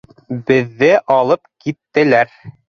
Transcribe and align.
Беҙҙе 0.45 0.89
алып 1.17 1.45
киттеләр 1.67 2.35